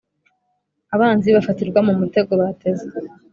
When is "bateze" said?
2.41-2.87